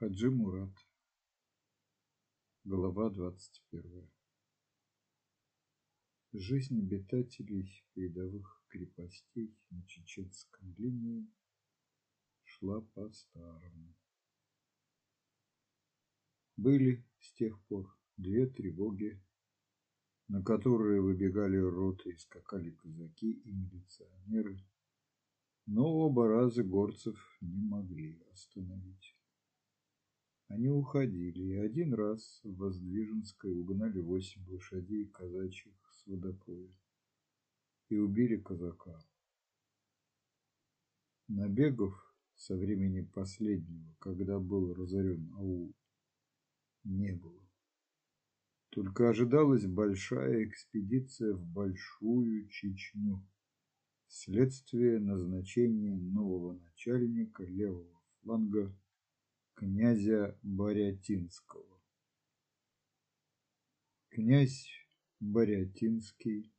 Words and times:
Хаджи 0.00 0.30
Мурат. 0.30 0.74
Глава 2.64 3.10
двадцать 3.10 3.62
первая. 3.70 4.10
Жизнь 6.32 6.78
обитателей 6.78 7.84
передовых 7.92 8.64
крепостей 8.68 9.54
на 9.68 9.86
чеченской 9.86 10.66
линии 10.78 11.30
шла 12.44 12.80
по-старому. 12.80 13.94
Были 16.56 17.06
с 17.18 17.34
тех 17.34 17.62
пор 17.64 17.94
две 18.16 18.46
тревоги, 18.46 19.22
на 20.28 20.42
которые 20.42 21.02
выбегали 21.02 21.58
роты 21.58 22.12
и 22.12 22.16
скакали 22.16 22.70
казаки 22.70 23.32
и 23.32 23.52
милиционеры, 23.52 24.66
но 25.66 25.84
оба 25.84 26.26
раза 26.26 26.64
горцев 26.64 27.18
не 27.42 27.60
могли 27.60 28.18
остановить. 28.32 29.19
Они 30.50 30.68
уходили, 30.68 31.42
и 31.44 31.54
один 31.58 31.94
раз 31.94 32.40
в 32.42 32.56
Воздвиженской 32.56 33.52
угнали 33.54 34.00
восемь 34.00 34.44
лошадей 34.48 35.06
казачьих 35.06 35.72
с 35.92 36.04
водопоя 36.06 36.68
и 37.88 37.96
убили 37.96 38.36
казака. 38.36 38.98
Набегов 41.28 41.94
со 42.34 42.56
времени 42.56 43.02
последнего, 43.02 43.94
когда 44.00 44.40
был 44.40 44.74
разорен 44.74 45.32
аул, 45.34 45.72
не 46.82 47.12
было. 47.12 47.48
Только 48.70 49.08
ожидалась 49.08 49.66
большая 49.66 50.46
экспедиция 50.46 51.32
в 51.32 51.44
Большую 51.44 52.48
Чечню 52.48 53.24
вследствие 54.08 54.98
назначения 54.98 55.94
нового 55.94 56.54
начальника 56.54 57.44
левого 57.44 58.02
фланга 58.22 58.76
князя 59.60 60.38
Борятинского. 60.42 61.82
Князь 64.08 64.70
Борятинский, 65.20 66.50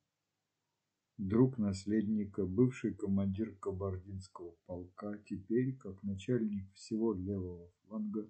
друг 1.18 1.58
наследника, 1.58 2.46
бывший 2.46 2.94
командир 2.94 3.56
кабардинского 3.56 4.56
полка, 4.68 5.18
теперь, 5.26 5.76
как 5.78 6.04
начальник 6.04 6.72
всего 6.74 7.16
левого 7.16 7.72
фланга, 7.82 8.30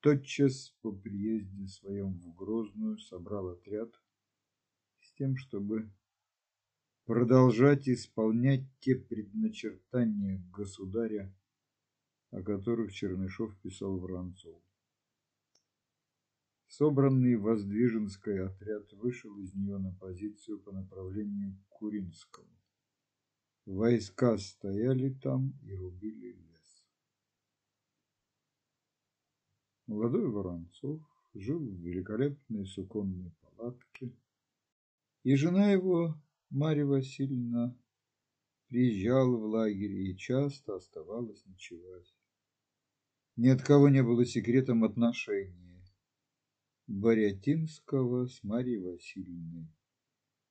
тотчас 0.00 0.74
по 0.82 0.90
приезде 0.90 1.68
своем 1.68 2.18
в 2.18 2.34
Грозную 2.34 2.98
собрал 2.98 3.50
отряд 3.50 3.94
с 5.02 5.12
тем, 5.12 5.36
чтобы 5.36 5.88
продолжать 7.04 7.88
исполнять 7.88 8.64
те 8.80 8.96
предначертания 8.96 10.42
государя, 10.52 11.32
о 12.30 12.42
которых 12.42 12.92
Чернышов 12.92 13.56
писал 13.60 13.98
Воронцову. 13.98 14.62
Собранный 16.68 17.36
Воздвиженский 17.36 18.44
отряд 18.44 18.92
вышел 18.92 19.36
из 19.38 19.54
нее 19.54 19.78
на 19.78 19.92
позицию 19.94 20.60
по 20.60 20.70
направлению 20.70 21.56
к 21.56 21.78
Куринскому. 21.78 22.46
Войска 23.64 24.36
стояли 24.36 25.10
там 25.10 25.58
и 25.62 25.74
рубили 25.74 26.32
лес. 26.32 26.84
Молодой 29.86 30.28
Воронцов 30.30 31.00
жил 31.32 31.58
в 31.58 31.80
великолепной 31.80 32.66
суконной 32.66 33.32
палатке, 33.40 34.12
и 35.22 35.34
жена 35.34 35.72
его 35.72 36.14
Марья 36.50 36.84
Васильевна 36.84 37.74
приезжала 38.68 39.36
в 39.36 39.44
лагерь 39.44 40.10
и 40.10 40.16
часто 40.16 40.76
оставалась 40.76 41.44
ночевать. 41.46 42.14
Ни 43.38 43.50
от 43.50 43.62
кого 43.62 43.88
не 43.88 44.02
было 44.02 44.24
секретом 44.24 44.82
отношения 44.82 45.80
Борятинского 46.88 48.26
с 48.26 48.42
Марьей 48.42 48.78
Васильевной. 48.78 49.68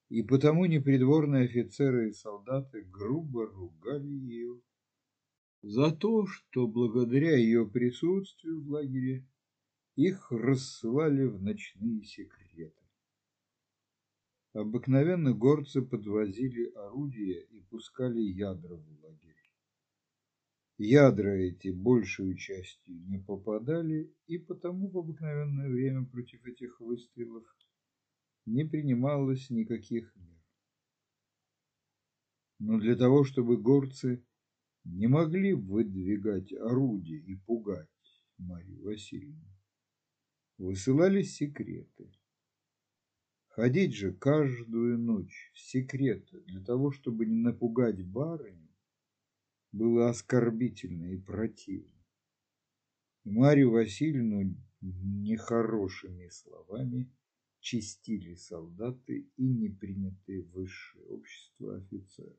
И 0.07 0.23
потому 0.23 0.63
непридворные 0.63 1.43
офицеры 1.43 2.07
и 2.07 2.13
солдаты 2.13 2.83
грубо 2.83 3.45
ругали 3.45 4.07
ее 4.07 4.61
за 5.61 5.91
то, 5.91 6.27
что 6.27 6.65
благодаря 6.65 7.35
ее 7.35 7.69
присутствию 7.69 8.63
в 8.63 8.69
лагере 8.69 9.27
их 9.97 10.31
рассылали 10.31 11.25
в 11.25 11.41
ночные 11.41 12.05
секреты. 12.05 12.85
Обыкновенно 14.53 15.33
горцы 15.33 15.81
подвозили 15.81 16.71
орудия 16.71 17.41
и 17.51 17.59
пускали 17.63 18.21
ядра 18.21 18.77
в 18.77 19.03
лагерь. 19.03 19.26
Ядра 20.79 21.31
эти 21.31 21.69
большую 21.69 22.35
частью 22.35 23.01
не 23.07 23.17
попадали, 23.17 24.13
и 24.27 24.37
потому 24.37 24.89
в 24.89 24.97
обыкновенное 24.99 25.69
время 25.69 26.05
против 26.05 26.45
этих 26.45 26.79
выстрелов 26.79 27.45
не 28.45 28.63
принималось 28.63 29.49
никаких 29.49 30.15
мер. 30.15 30.37
Но 32.59 32.79
для 32.79 32.95
того, 32.95 33.23
чтобы 33.23 33.57
горцы 33.57 34.23
не 34.83 35.07
могли 35.07 35.53
выдвигать 35.53 36.53
орудия 36.53 37.17
и 37.17 37.35
пугать 37.35 37.89
Марию 38.37 38.83
Васильевну, 38.83 39.51
высылались 40.59 41.35
секреты. 41.35 42.11
Ходить 43.47 43.95
же 43.95 44.13
каждую 44.13 44.99
ночь 44.99 45.51
в 45.55 45.59
секреты 45.59 46.41
для 46.41 46.63
того, 46.63 46.91
чтобы 46.91 47.25
не 47.25 47.37
напугать 47.37 48.05
барыню, 48.05 48.66
было 49.77 50.09
оскорбительно 50.09 51.13
и 51.13 51.17
противно. 51.17 51.93
И 53.23 53.31
Марию 53.31 53.71
Васильевну 53.71 54.55
нехорошими 54.81 56.29
словами 56.29 57.11
чистили 57.59 58.35
солдаты 58.35 59.27
и 59.35 59.43
непринятые 59.43 60.43
в 60.43 60.51
высшее 60.51 61.05
общество 61.07 61.77
офицеры. 61.77 62.37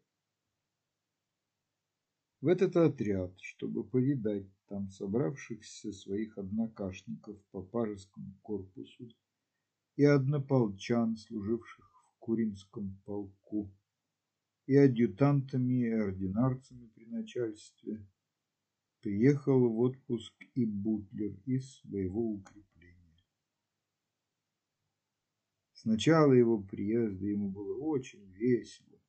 В 2.41 2.47
этот 2.47 2.77
отряд, 2.77 3.35
чтобы 3.41 3.85
повидать 3.85 4.47
там 4.69 4.89
собравшихся 4.91 5.93
своих 5.93 6.39
однокашников 6.39 7.37
по 7.51 7.63
пажескому 7.63 8.39
корпусу, 8.43 9.11
и 9.97 10.05
однополчан, 10.05 11.17
служивших 11.17 11.85
в 11.85 12.19
Куринском 12.21 13.01
полку, 13.05 13.73
и 14.69 14.77
адъютантами 14.77 15.87
и 15.87 15.91
ординарцами 15.91 16.89
при 16.95 17.07
начальстве, 17.07 18.07
приехал 19.01 19.67
в 19.67 19.79
отпуск 19.79 20.35
и 20.55 20.67
Бутлер 20.67 21.41
из 21.47 21.81
своего 21.81 22.33
укрепления. 22.33 23.17
С 25.73 25.87
начала 25.87 26.35
его 26.35 26.61
приезда 26.61 27.25
ему 27.25 27.49
было 27.49 27.79
очень 27.79 28.31
весело. 28.35 29.01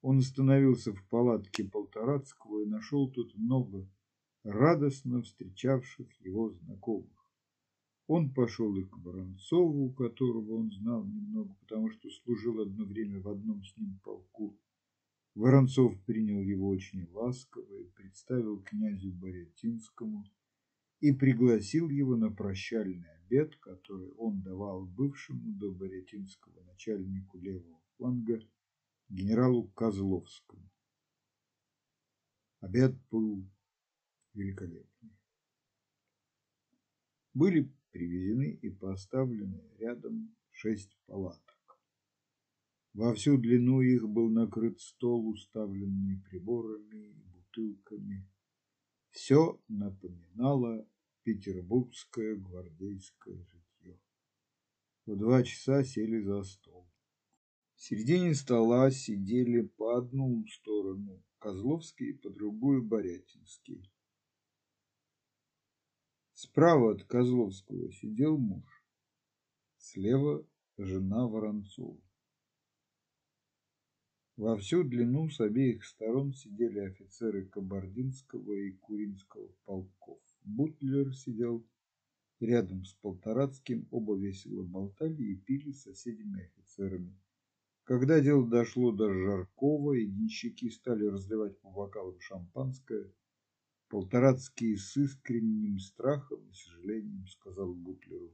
Он 0.00 0.20
остановился 0.20 0.94
в 0.94 1.06
палатке 1.10 1.64
Полторацкого 1.64 2.62
и 2.62 2.66
нашел 2.66 3.10
тут 3.10 3.36
много 3.36 3.86
радостно 4.42 5.20
встречавших 5.20 6.08
его 6.22 6.48
знакомых. 6.48 7.30
Он 8.06 8.32
пошел 8.32 8.74
и 8.74 8.84
к 8.84 8.96
Воронцову, 8.96 9.92
которого 9.92 10.54
он 10.54 10.72
знал 10.72 11.04
немного, 11.04 11.54
потому 11.60 11.90
что 11.90 12.08
служил 12.08 12.62
одно 12.62 12.86
время 12.86 13.20
в 13.20 13.28
одном 13.28 13.62
с 13.62 13.76
ним 13.76 14.00
полку. 14.02 14.58
Воронцов 15.38 15.96
принял 16.04 16.42
его 16.42 16.68
очень 16.68 17.06
ласково 17.12 17.72
и 17.76 17.84
представил 17.90 18.60
князю 18.60 19.12
Борятинскому 19.12 20.24
и 20.98 21.12
пригласил 21.12 21.88
его 21.88 22.16
на 22.16 22.32
прощальный 22.32 23.08
обед, 23.20 23.54
который 23.60 24.10
он 24.14 24.42
давал 24.42 24.84
бывшему 24.84 25.52
до 25.52 25.70
Борятинского 25.70 26.60
начальнику 26.64 27.38
левого 27.38 27.80
фланга 27.96 28.40
генералу 29.08 29.68
Козловскому. 29.76 30.68
Обед 32.58 32.96
был 33.08 33.48
великолепный. 34.34 35.16
Были 37.32 37.72
привезены 37.92 38.58
и 38.60 38.70
поставлены 38.70 39.62
рядом 39.78 40.34
шесть 40.50 40.98
палаток. 41.06 41.57
Во 42.98 43.14
всю 43.14 43.38
длину 43.38 43.80
их 43.80 44.08
был 44.08 44.28
накрыт 44.28 44.80
стол, 44.80 45.28
уставленный 45.28 46.20
приборами 46.28 46.96
и 46.96 47.22
бутылками. 47.26 48.28
Все 49.10 49.62
напоминало 49.68 50.84
петербургское 51.22 52.34
гвардейское 52.34 53.36
житье. 53.36 54.00
В 55.06 55.14
два 55.16 55.44
часа 55.44 55.84
сели 55.84 56.20
за 56.22 56.42
стол. 56.42 56.88
В 57.76 57.82
середине 57.82 58.34
стола 58.34 58.90
сидели 58.90 59.60
по 59.60 59.96
одну 59.98 60.44
сторону 60.48 61.22
Козловский, 61.38 62.14
по 62.14 62.30
другую 62.30 62.82
Борятинский. 62.82 63.88
Справа 66.32 66.94
от 66.94 67.04
Козловского 67.04 67.92
сидел 67.92 68.38
муж, 68.38 68.84
слева 69.76 70.44
жена 70.76 71.28
Воронцова. 71.28 72.07
Во 74.38 74.56
всю 74.56 74.84
длину 74.84 75.28
с 75.30 75.40
обеих 75.40 75.84
сторон 75.84 76.32
сидели 76.32 76.78
офицеры 76.78 77.46
Кабардинского 77.46 78.52
и 78.52 78.70
Куринского 78.70 79.48
полков. 79.64 80.20
Бутлер 80.44 81.12
сидел 81.12 81.66
рядом 82.38 82.84
с 82.84 82.92
Полторацким, 83.02 83.88
оба 83.90 84.16
весело 84.16 84.62
болтали 84.62 85.20
и 85.24 85.34
пили 85.34 85.72
с 85.72 85.82
соседями-офицерами. 85.82 87.18
Когда 87.82 88.20
дело 88.20 88.48
дошло 88.48 88.92
до 88.92 89.12
Жаркова, 89.12 89.94
и 89.94 90.06
денщики 90.06 90.68
стали 90.68 91.04
разливать 91.06 91.58
по 91.58 91.70
бокалам 91.70 92.20
шампанское, 92.20 93.12
Полторацкий 93.88 94.76
с 94.76 94.96
искренним 94.96 95.80
страхом 95.80 96.48
и 96.48 96.52
сожалением 96.52 97.26
сказал 97.26 97.74
Бутлеру. 97.74 98.32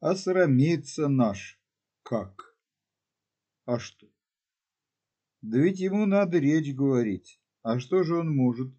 А 0.00 0.16
срамится 0.16 1.06
наш 1.06 1.60
как? 2.02 2.58
А 3.64 3.78
что? 3.78 4.08
Да 5.42 5.58
ведь 5.58 5.80
ему 5.80 6.06
надо 6.06 6.38
речь 6.38 6.74
говорить. 6.74 7.40
А 7.62 7.78
что 7.78 8.02
же 8.02 8.16
он 8.16 8.34
может? 8.34 8.72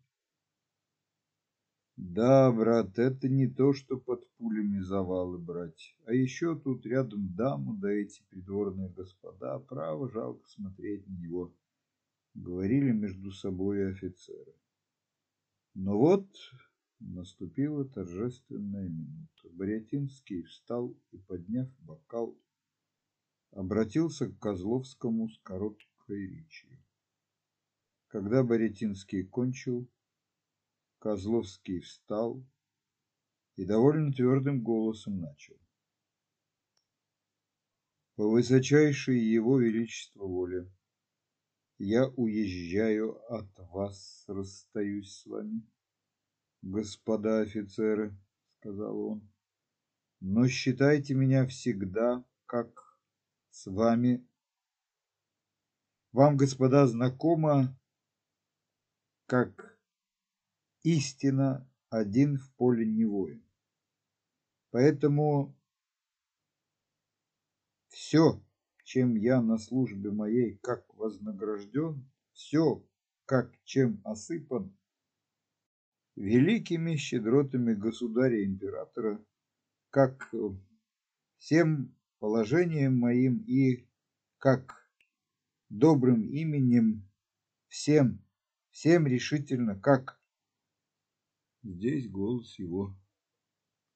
Да, 1.98 2.52
брат, 2.52 3.00
это 3.00 3.28
не 3.28 3.48
то, 3.48 3.74
что 3.74 3.98
под 3.98 4.30
пулями 4.38 4.80
завалы 4.80 5.40
брать. 5.40 5.96
А 6.06 6.14
еще 6.14 6.56
тут 6.56 6.86
рядом 6.86 7.34
даму, 7.36 7.76
да 7.76 7.92
эти 7.92 8.22
придворные 8.30 8.90
господа. 8.90 9.60
Право, 9.60 10.10
жалко 10.10 10.48
смотреть 10.48 11.08
на 11.08 11.14
него. 11.14 11.54
Говорили 12.36 12.92
между 12.92 13.32
собой 13.32 13.92
офицеры. 13.92 14.54
Но 15.74 15.98
вот 15.98 16.28
наступила 17.00 17.84
торжественная 17.86 18.90
минута. 18.90 19.50
Борятинский 19.52 20.44
встал 20.44 20.96
и, 21.12 21.18
подняв 21.18 21.68
бокал, 21.80 22.38
обратился 23.52 24.28
к 24.28 24.38
Козловскому 24.40 25.30
с 25.30 25.40
короткой 26.08 26.28
речью. 26.28 26.70
Когда 28.08 28.44
Борятинский 28.44 29.24
кончил, 29.26 29.88
Козловский 31.00 31.82
встал 31.82 32.44
и 33.56 33.66
довольно 33.66 34.12
твердым 34.12 34.64
голосом 34.64 35.20
начал. 35.20 35.60
По 38.16 38.28
высочайшей 38.28 39.20
его 39.20 39.60
величество 39.60 40.26
воле 40.26 40.72
я 41.78 42.08
уезжаю 42.08 43.22
от 43.32 43.48
вас, 43.72 44.24
расстаюсь 44.28 45.12
с 45.12 45.26
вами. 45.28 45.62
Господа 46.64 47.42
офицеры, 47.42 48.18
сказал 48.58 49.00
он, 49.00 49.30
но 50.20 50.48
считайте 50.48 51.14
меня 51.14 51.46
всегда 51.46 52.26
как 52.48 53.00
с 53.52 53.68
вами. 53.68 54.28
Вам, 56.18 56.36
господа, 56.36 56.88
знакомо, 56.88 57.78
как 59.28 59.80
истина 60.82 61.70
один 61.92 62.40
в 62.40 62.52
поле 62.56 62.88
не 62.88 63.06
воин. 63.06 63.46
Поэтому 64.72 65.56
все, 67.90 68.44
чем 68.84 69.16
я 69.16 69.44
на 69.44 69.60
службе 69.60 70.10
моей 70.10 70.58
как 70.58 70.92
вознагражден, 70.96 72.10
все, 72.34 72.84
как 73.26 73.54
чем 73.64 74.02
осыпан, 74.04 74.76
великими 76.16 76.96
щедротами 76.96 77.76
государя-императора, 77.76 79.24
как 79.92 80.34
всем 81.38 81.96
положением 82.18 82.98
моим 82.98 83.44
и 83.46 83.88
как 84.40 84.87
добрым 85.70 86.24
именем 86.24 87.08
всем, 87.68 88.24
всем 88.72 89.08
решительно, 89.08 89.80
как 89.80 90.20
здесь 91.64 92.10
голос 92.10 92.58
его 92.60 92.96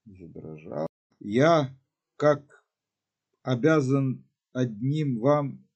задрожал. 0.06 0.88
Я 1.20 1.78
как 2.18 2.66
обязан 3.44 4.28
одним 4.54 5.20
вам 5.20 5.68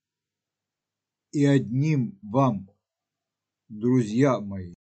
и 1.31 1.45
одним 1.45 2.19
вам, 2.21 2.69
друзья 3.69 4.39
мои. 4.39 4.73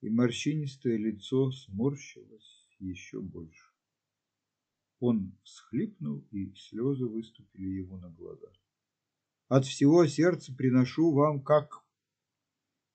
И 0.00 0.08
морщинистое 0.08 0.96
лицо 0.96 1.50
сморщилось 1.50 2.66
еще 2.78 3.20
больше. 3.20 3.70
Он 4.98 5.36
всхлипнул, 5.44 6.26
и 6.30 6.54
слезы 6.54 7.06
выступили 7.06 7.68
ему 7.68 7.98
на 7.98 8.10
глаза. 8.10 8.50
От 9.50 9.64
всего 9.66 10.06
сердца 10.06 10.54
приношу 10.54 11.12
вам 11.12 11.42
как 11.42 11.84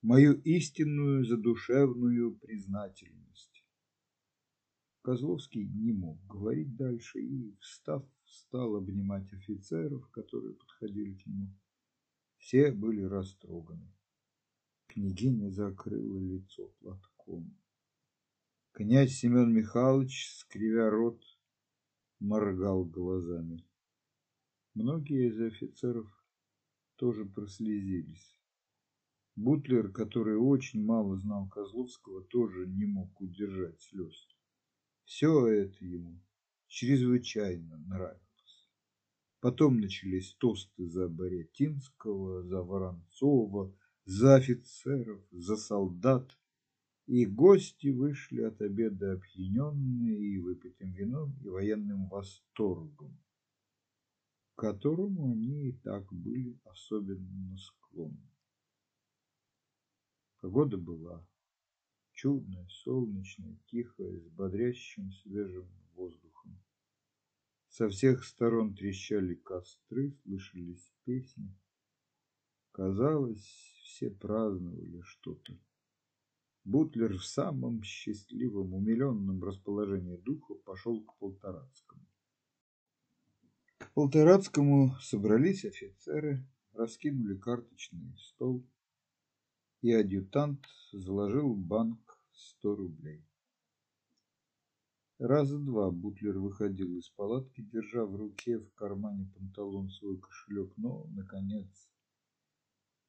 мою 0.00 0.40
истинную 0.40 1.26
задушевную 1.26 2.34
признательность. 2.34 3.62
Козловский 5.02 5.66
не 5.66 5.92
мог 5.92 6.18
говорить 6.26 6.74
дальше 6.74 7.20
и, 7.20 7.54
встав, 7.60 8.06
стал 8.24 8.76
обнимать 8.76 9.30
офицеров, 9.34 10.08
которые 10.08 10.54
подходили 10.54 11.12
к 11.12 11.26
нему. 11.26 11.54
Все 12.38 12.72
были 12.72 13.02
растроганы. 13.02 13.92
Княгиня 14.86 15.50
закрыла 15.50 16.18
лицо 16.18 16.68
платком. 16.80 17.54
Князь 18.72 19.12
Семен 19.12 19.52
Михайлович, 19.52 20.30
скривя 20.38 20.88
рот, 20.88 21.22
моргал 22.18 22.86
глазами. 22.86 23.62
Многие 24.72 25.28
из 25.28 25.38
офицеров 25.38 26.10
тоже 26.96 27.24
прослезились. 27.24 28.36
Бутлер, 29.36 29.92
который 29.92 30.36
очень 30.36 30.82
мало 30.82 31.18
знал 31.18 31.48
Козловского, 31.48 32.24
тоже 32.24 32.66
не 32.66 32.86
мог 32.86 33.20
удержать 33.20 33.80
слез. 33.82 34.28
Все 35.04 35.46
это 35.46 35.84
ему 35.84 36.22
чрезвычайно 36.68 37.78
нравилось. 37.86 38.22
Потом 39.40 39.78
начались 39.78 40.34
тосты 40.34 40.88
за 40.88 41.08
Борятинского, 41.08 42.42
за 42.44 42.62
Воронцова, 42.62 43.74
за 44.04 44.36
офицеров, 44.36 45.20
за 45.30 45.56
солдат. 45.56 46.36
И 47.06 47.24
гости 47.24 47.88
вышли 47.88 48.42
от 48.42 48.60
обеда 48.60 49.12
опьяненные 49.12 50.18
и 50.18 50.38
выпитым 50.38 50.92
вином, 50.92 51.38
и 51.44 51.48
военным 51.48 52.08
восторгом, 52.08 53.16
к 54.56 54.58
которому 54.58 55.32
они 55.32 55.68
и 55.68 55.72
так 55.72 56.10
были 56.10 56.58
особенно 56.64 57.58
склонны. 57.58 58.30
Погода 60.40 60.78
была 60.78 61.26
чудная, 62.12 62.66
солнечная, 62.68 63.58
тихая, 63.66 64.18
с 64.18 64.28
бодрящим 64.30 65.12
свежим 65.12 65.68
воздухом. 65.92 66.58
Со 67.68 67.90
всех 67.90 68.24
сторон 68.24 68.74
трещали 68.74 69.34
костры, 69.34 70.12
слышались 70.22 70.90
песни. 71.04 71.54
Казалось, 72.72 73.44
все 73.84 74.10
праздновали 74.10 75.02
что-то. 75.02 75.52
Бутлер 76.64 77.18
в 77.18 77.26
самом 77.26 77.82
счастливом, 77.82 78.72
умиленном 78.72 79.44
расположении 79.44 80.16
духа 80.16 80.54
пошел 80.54 81.04
к 81.04 81.18
Полторацкому. 81.18 82.05
К 83.78 83.92
Полторацкому 83.92 84.96
собрались 85.00 85.66
офицеры, 85.66 86.42
раскинули 86.72 87.36
карточный 87.36 88.16
стол, 88.16 88.66
и 89.82 89.92
адъютант 89.92 90.64
заложил 90.92 91.54
банк 91.54 92.18
сто 92.32 92.74
рублей. 92.74 93.22
Раза 95.18 95.58
два 95.58 95.90
Бутлер 95.90 96.38
выходил 96.38 96.96
из 96.96 97.10
палатки, 97.10 97.60
держа 97.60 98.06
в 98.06 98.16
руке 98.16 98.58
в 98.58 98.72
кармане 98.74 99.30
панталон 99.34 99.90
свой 99.90 100.18
кошелек, 100.18 100.72
но, 100.78 101.06
наконец, 101.08 101.90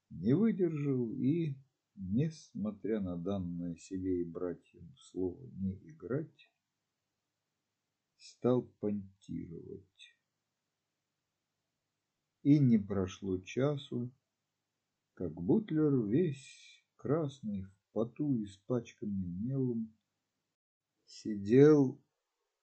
не 0.09 0.33
выдержал 0.33 1.13
и, 1.13 1.55
несмотря 1.95 2.99
на 2.99 3.15
данное 3.15 3.75
себе 3.75 4.21
и 4.21 4.25
братьям 4.25 4.93
слово 4.97 5.45
«не 5.47 5.75
играть», 5.89 6.51
стал 8.17 8.63
понтировать. 8.79 10.16
И 12.47 12.59
не 12.59 12.77
прошло 12.77 13.39
часу, 13.39 14.09
как 15.15 15.33
Бутлер 15.33 15.93
весь 16.05 16.81
красный, 16.95 17.63
в 17.63 17.91
поту, 17.91 18.41
испачканный 18.41 19.27
мелом, 19.27 19.93
сидел, 21.05 22.01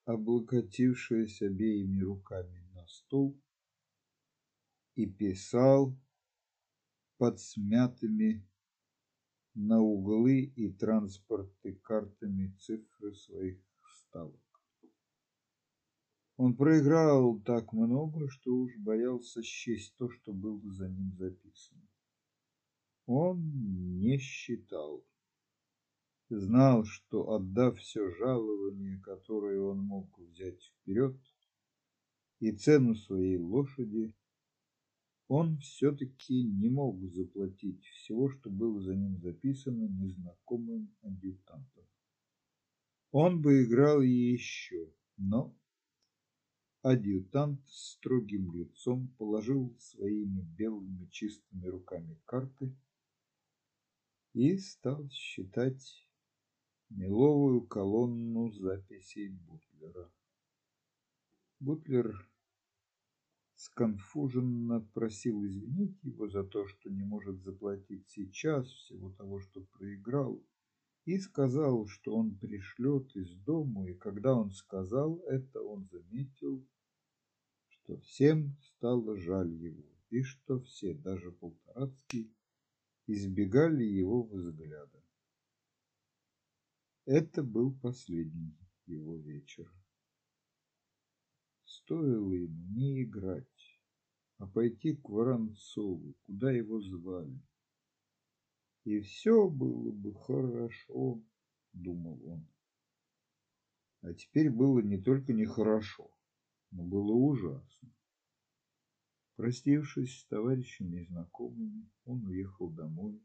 облокотившись 0.05 1.43
обеими 1.43 2.01
руками 2.01 2.67
на 2.73 2.87
стол, 2.87 3.39
и 4.95 5.05
писал 5.05 5.95
под 7.17 7.39
смятыми 7.39 8.43
на 9.53 9.81
углы 9.81 10.45
и 10.45 10.71
транспорты 10.71 11.75
картами 11.75 12.55
цифры 12.57 13.13
своих 13.13 13.59
ставок. 13.99 14.54
Он 16.37 16.55
проиграл 16.55 17.39
так 17.39 17.71
много, 17.71 18.27
что 18.29 18.53
уж 18.53 18.75
боялся 18.77 19.41
счесть 19.41 19.95
то, 19.95 20.09
что 20.09 20.33
было 20.33 20.61
за 20.71 20.89
ним 20.89 21.13
записано. 21.17 21.81
Он 23.05 23.99
не 23.99 24.17
считал. 24.17 25.05
знал, 26.29 26.83
что 26.83 27.33
отдав 27.35 27.77
все 27.77 28.09
жалование, 28.15 28.99
которое 28.99 29.59
он 29.61 29.79
мог 29.79 30.17
взять 30.17 30.61
вперед, 30.61 31.15
и 32.39 32.51
цену 32.51 32.95
своей 32.95 33.37
лошади, 33.37 34.13
он 35.27 35.57
все-таки 35.59 36.43
не 36.43 36.69
мог 36.69 37.01
заплатить 37.11 37.83
всего, 37.85 38.29
что 38.29 38.49
было 38.49 38.81
за 38.81 38.95
ним 38.95 39.17
записано 39.19 39.87
незнакомым 39.87 40.93
адъютантом. 41.01 41.85
Он 43.11 43.41
бы 43.41 43.63
играл 43.63 44.01
еще, 44.01 44.91
но 45.17 45.55
адъютант 46.85 47.67
с 47.67 47.93
строгим 47.93 48.51
лицом 48.53 49.07
положил 49.17 49.75
своими 49.79 50.41
белыми 50.41 51.07
чистыми 51.07 51.65
руками 51.65 52.21
карты 52.25 52.75
и 54.33 54.55
стал 54.59 55.09
считать 55.09 56.07
меловую 56.91 57.61
колонну 57.65 58.51
записей 58.51 59.29
Бутлера. 59.29 60.11
Бутлер 61.59 62.29
сконфуженно 63.55 64.81
просил 64.93 65.43
извинить 65.43 66.03
его 66.03 66.29
за 66.29 66.43
то, 66.43 66.67
что 66.67 66.91
не 66.91 67.03
может 67.03 67.41
заплатить 67.41 68.07
сейчас 68.09 68.67
всего 68.67 69.11
того, 69.13 69.39
что 69.39 69.61
проиграл, 69.71 70.39
и 71.05 71.17
сказал, 71.17 71.87
что 71.87 72.15
он 72.15 72.37
пришлет 72.37 73.15
из 73.15 73.33
дому, 73.37 73.87
и 73.87 73.95
когда 73.95 74.35
он 74.35 74.51
сказал 74.51 75.19
это, 75.21 75.63
он 75.63 75.87
заметил, 75.91 76.63
что 77.85 77.97
всем 77.97 78.57
стало 78.61 79.15
жаль 79.15 79.53
его, 79.53 79.83
и 80.09 80.23
что 80.23 80.59
все, 80.61 80.95
даже 80.95 81.31
Полторацкий, 81.31 82.33
избегали 83.05 83.83
его 83.83 84.23
взгляда. 84.23 85.03
Это 87.05 87.43
был 87.43 87.75
последний 87.75 88.57
его 88.87 89.17
вечер. 89.17 89.71
Стоило 91.65 92.33
ему 92.33 92.63
не 92.73 93.03
играть, 93.03 93.79
а 94.39 94.47
пойти 94.47 94.95
к 94.95 95.07
Воронцову, 95.07 96.15
куда 96.23 96.51
его 96.51 96.81
звали. 96.81 97.39
И 98.83 98.99
все 99.01 99.47
было 99.47 99.91
бы 99.91 100.15
хорошо, 100.15 101.21
думал 101.73 102.19
он. 102.27 102.47
А 104.01 104.13
теперь 104.13 104.49
было 104.49 104.79
не 104.79 104.99
только 104.99 105.33
нехорошо, 105.33 106.14
но 106.75 106.83
было 106.83 107.13
ужасно. 107.13 107.89
Простившись 109.37 110.19
с 110.19 110.25
товарищами 110.25 111.01
и 111.01 111.05
знакомыми, 111.05 111.89
он 112.03 112.25
уехал 112.25 112.69
домой 112.69 113.21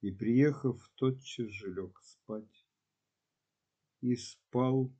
и, 0.00 0.10
приехав, 0.10 0.90
тотчас 0.94 1.48
же 1.48 1.72
лег 1.72 2.00
спать 2.02 2.66
и 4.00 4.14
спал 4.16 4.94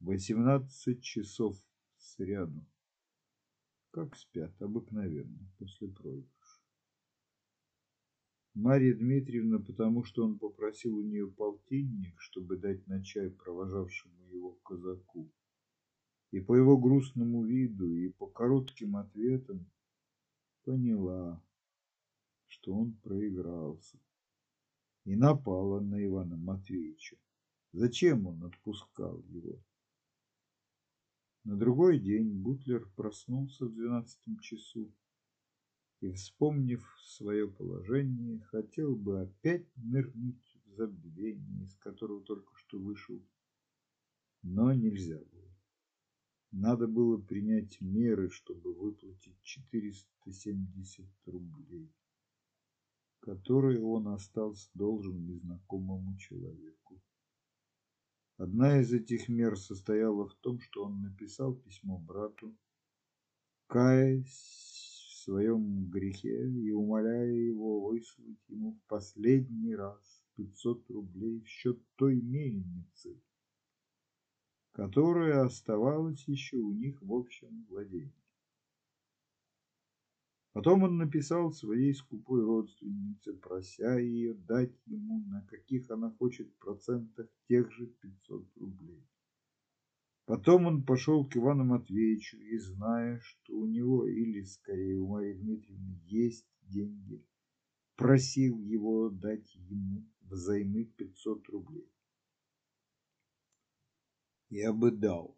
восемнадцать 0.00 1.02
часов 1.02 1.56
сряду, 1.98 2.66
как 3.90 4.16
спят 4.16 4.60
обыкновенно 4.62 5.50
после 5.58 5.88
проигрыша. 5.88 6.62
Марья 8.54 8.94
Дмитриевна, 8.94 9.58
потому 9.60 10.04
что 10.04 10.24
он 10.24 10.38
попросил 10.38 10.96
у 10.96 11.02
нее 11.02 11.30
полтинник, 11.30 12.20
чтобы 12.20 12.58
дать 12.58 12.86
на 12.86 13.02
чай 13.02 13.30
провожавшему 13.30 14.26
его 14.28 14.52
и 16.32 16.40
по 16.40 16.56
его 16.56 16.76
грустному 16.78 17.44
виду, 17.44 17.94
и 17.94 18.08
по 18.08 18.26
коротким 18.26 18.96
ответам 18.96 19.70
поняла, 20.64 21.42
что 22.46 22.74
он 22.74 22.94
проигрался, 22.94 23.98
и 25.04 25.14
напала 25.14 25.80
на 25.80 26.04
Ивана 26.04 26.36
Матвеевича. 26.36 27.16
Зачем 27.72 28.26
он 28.26 28.42
отпускал 28.44 29.22
его? 29.28 29.62
На 31.44 31.56
другой 31.56 31.98
день 31.98 32.32
Бутлер 32.40 32.88
проснулся 32.96 33.66
в 33.66 33.74
двенадцатом 33.74 34.38
часу 34.38 34.90
и, 36.00 36.12
вспомнив 36.12 36.82
свое 37.00 37.48
положение, 37.48 38.40
хотел 38.40 38.96
бы 38.96 39.22
опять 39.22 39.66
нырнуть 39.76 40.56
в 40.64 40.74
забвение, 40.76 41.64
из 41.64 41.74
которого 41.76 42.22
только 42.22 42.54
что 42.56 42.78
вышел, 42.78 43.20
но 44.42 44.72
нельзя. 44.72 45.20
Надо 46.52 46.86
было 46.86 47.16
принять 47.16 47.80
меры, 47.80 48.28
чтобы 48.28 48.74
выплатить 48.74 49.40
470 49.42 51.08
рублей, 51.24 51.90
которые 53.20 53.82
он 53.82 54.08
остался 54.08 54.68
должен 54.74 55.26
незнакомому 55.26 56.14
человеку. 56.18 57.00
Одна 58.36 58.80
из 58.82 58.92
этих 58.92 59.30
мер 59.30 59.58
состояла 59.58 60.28
в 60.28 60.34
том, 60.34 60.60
что 60.60 60.84
он 60.84 61.00
написал 61.00 61.54
письмо 61.54 61.98
брату, 61.98 62.54
каясь 63.66 64.26
в 64.26 65.24
своем 65.24 65.88
грехе 65.88 66.50
и 66.50 66.70
умоляя 66.70 67.32
его 67.32 67.88
выслать 67.88 68.46
ему 68.48 68.72
в 68.72 68.88
последний 68.88 69.74
раз 69.74 70.22
500 70.36 70.90
рублей 70.90 71.40
в 71.40 71.46
счет 71.48 71.80
той 71.96 72.20
мельницы, 72.20 73.18
которая 74.72 75.44
оставалась 75.44 76.26
еще 76.26 76.56
у 76.56 76.72
них 76.72 77.00
в 77.02 77.12
общем 77.12 77.66
владении. 77.68 78.12
Потом 80.52 80.82
он 80.82 80.98
написал 80.98 81.50
своей 81.50 81.94
скупой 81.94 82.42
родственнице, 82.44 83.32
прося 83.32 83.98
ее 83.98 84.34
дать 84.34 84.76
ему, 84.84 85.24
на 85.26 85.42
каких 85.46 85.90
она 85.90 86.10
хочет 86.10 86.54
процентах, 86.58 87.28
тех 87.48 87.72
же 87.72 87.86
500 87.86 88.56
рублей. 88.56 89.02
Потом 90.26 90.66
он 90.66 90.84
пошел 90.84 91.26
к 91.26 91.36
Ивану 91.36 91.64
Матвеевичу 91.64 92.38
и, 92.38 92.58
зная, 92.58 93.18
что 93.20 93.56
у 93.56 93.66
него 93.66 94.06
или, 94.06 94.42
скорее, 94.42 94.98
у 94.98 95.08
Марии 95.08 95.34
Дмитриевны 95.34 96.00
есть 96.04 96.46
деньги, 96.62 97.24
просил 97.96 98.58
его 98.58 99.08
дать 99.08 99.54
ему 99.54 100.06
взаймы 100.20 100.84
500 100.84 101.48
рублей. 101.48 101.90
Я 104.54 104.74
бы 104.74 104.90
дал, 104.90 105.34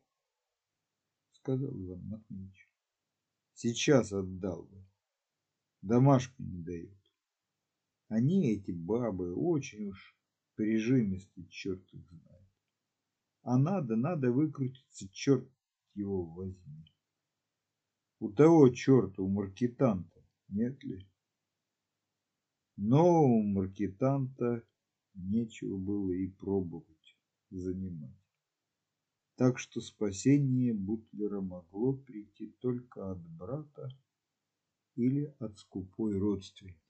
сказал 1.34 1.70
Иван 1.70 2.04
Матвеевич. 2.08 2.68
Сейчас 3.52 4.12
отдал 4.12 4.64
бы. 4.64 4.84
Домашку 5.82 6.42
не 6.42 6.64
дают. 6.64 6.98
Они, 8.08 8.50
эти 8.50 8.72
бабы, 8.72 9.32
очень 9.32 9.90
уж 9.90 10.18
прижимисты, 10.56 11.46
черт 11.46 11.94
их 11.94 12.04
знает. 12.08 12.48
А 13.42 13.56
надо, 13.56 13.94
надо 13.94 14.32
выкрутиться, 14.32 15.08
черт 15.10 15.48
его 15.94 16.24
возьми. 16.24 16.92
У 18.18 18.32
того 18.32 18.68
черта, 18.70 19.22
у 19.22 19.28
маркетанта, 19.28 20.26
нет 20.48 20.82
ли? 20.82 21.06
Но 22.74 23.22
у 23.22 23.44
маркетанта 23.44 24.66
нечего 25.14 25.76
было 25.76 26.10
и 26.10 26.26
пробовать 26.26 27.16
занимать. 27.50 28.23
Так 29.36 29.58
что 29.58 29.80
спасение 29.80 30.72
Бутлера 30.72 31.40
могло 31.40 31.92
прийти 31.92 32.54
только 32.60 33.10
от 33.10 33.18
брата 33.20 33.88
или 34.94 35.34
от 35.40 35.58
скупой 35.58 36.16
родственницы. 36.18 36.83